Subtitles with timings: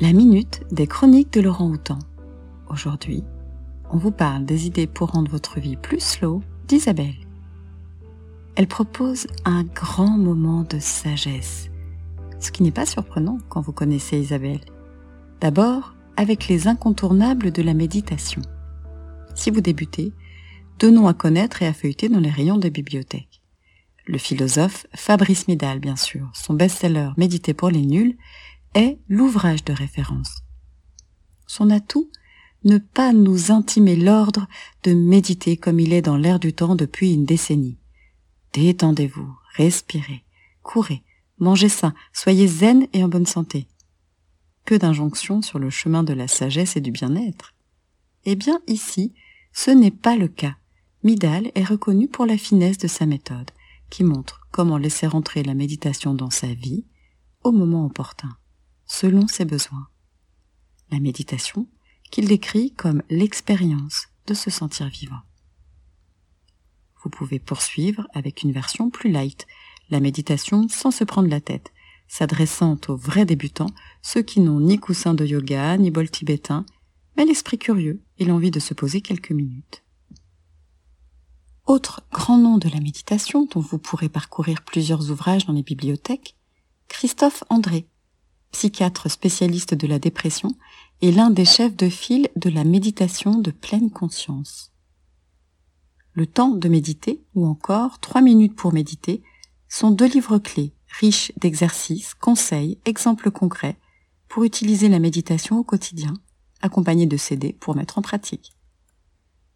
[0.00, 1.98] La minute des chroniques de Laurent Houtan.
[2.68, 3.24] Aujourd'hui,
[3.90, 7.16] on vous parle des idées pour rendre votre vie plus slow d'Isabelle.
[8.54, 11.68] Elle propose un grand moment de sagesse,
[12.38, 14.60] ce qui n'est pas surprenant quand vous connaissez Isabelle.
[15.40, 18.42] D'abord, avec les incontournables de la méditation.
[19.34, 20.12] Si vous débutez,
[20.78, 23.42] deux noms à connaître et à feuilleter dans les rayons des bibliothèques.
[24.06, 28.16] Le philosophe Fabrice Midal, bien sûr, son best-seller Méditer pour les nuls,
[28.78, 30.42] est l'ouvrage de référence.
[31.46, 32.10] Son atout,
[32.64, 34.46] ne pas nous intimer l'ordre
[34.84, 37.78] de méditer comme il est dans l'air du temps depuis une décennie.
[38.52, 40.24] Détendez-vous, respirez,
[40.62, 41.02] courez,
[41.38, 43.66] mangez sain, soyez zen et en bonne santé.
[44.64, 47.54] Que d'injonctions sur le chemin de la sagesse et du bien-être.
[48.24, 49.12] Eh bien ici,
[49.52, 50.56] ce n'est pas le cas.
[51.02, 53.50] Midal est reconnu pour la finesse de sa méthode,
[53.90, 56.84] qui montre comment laisser entrer la méditation dans sa vie
[57.42, 58.36] au moment opportun,
[58.88, 59.86] selon ses besoins.
[60.90, 61.68] La méditation,
[62.10, 65.20] qu'il décrit comme l'expérience de se sentir vivant.
[67.04, 69.46] Vous pouvez poursuivre avec une version plus light,
[69.90, 71.72] la méditation sans se prendre la tête,
[72.08, 73.70] s'adressant aux vrais débutants,
[74.02, 76.64] ceux qui n'ont ni coussin de yoga, ni bol tibétain,
[77.16, 79.84] mais l'esprit curieux et l'envie de se poser quelques minutes.
[81.66, 86.34] Autre grand nom de la méditation dont vous pourrez parcourir plusieurs ouvrages dans les bibliothèques,
[86.88, 87.86] Christophe André,
[88.52, 90.50] psychiatre spécialiste de la dépression
[91.00, 94.72] et l'un des chefs de file de la méditation de pleine conscience.
[96.12, 99.22] Le temps de méditer, ou encore trois minutes pour méditer,
[99.68, 103.78] sont deux livres clés, riches d'exercices, conseils, exemples concrets,
[104.28, 106.14] pour utiliser la méditation au quotidien,
[106.60, 108.52] accompagnés de CD pour mettre en pratique.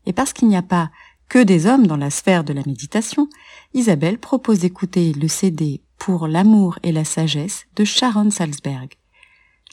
[0.07, 0.91] Et parce qu'il n'y a pas
[1.29, 3.29] que des hommes dans la sphère de la méditation,
[3.75, 8.95] Isabelle propose d'écouter le CD pour l'amour et la sagesse de Sharon Salzberg,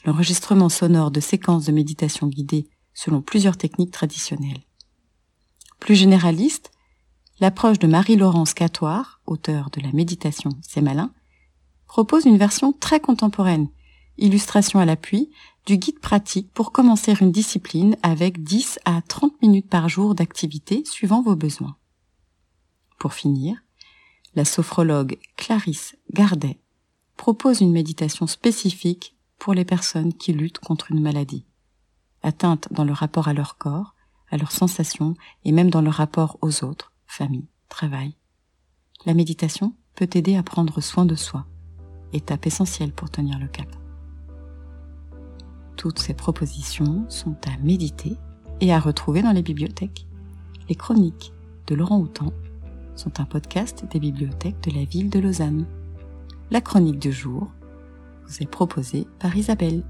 [0.04, 4.62] l'enregistrement sonore de séquences de méditation guidée selon plusieurs techniques traditionnelles.
[5.80, 6.70] Plus généraliste,
[7.40, 11.12] l'approche de Marie-Laurence Catoire, auteure de la méditation C'est malin,
[11.88, 13.66] propose une version très contemporaine,
[14.16, 15.32] illustration à l'appui,
[15.66, 20.84] du guide pratique pour commencer une discipline avec 10 à 30 minutes par jour d'activité
[20.84, 21.74] suivant vos besoins.
[23.00, 23.56] Pour finir,
[24.34, 26.60] la sophrologue Clarisse Gardet
[27.16, 31.44] propose une méditation spécifique pour les personnes qui luttent contre une maladie,
[32.22, 33.94] atteintes dans le rapport à leur corps,
[34.30, 35.14] à leurs sensations
[35.44, 38.14] et même dans le rapport aux autres, famille, travail.
[39.06, 41.46] La méditation peut aider à prendre soin de soi,
[42.12, 43.68] étape essentielle pour tenir le cap.
[45.76, 48.16] Toutes ces propositions sont à méditer
[48.60, 50.06] et à retrouver dans les bibliothèques.
[50.68, 51.32] Les chroniques
[51.66, 52.32] de Laurent Houtan
[53.00, 55.64] sont un podcast des bibliothèques de la ville de Lausanne.
[56.50, 57.50] La chronique du jour
[58.26, 59.84] vous est proposée par Isabelle.